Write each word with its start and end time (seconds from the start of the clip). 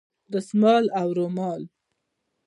دستمال 0.33 0.83
او 0.99 1.07
رومال 1.17 1.61